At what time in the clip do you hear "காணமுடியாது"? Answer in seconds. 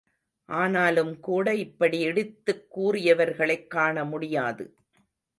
3.75-4.65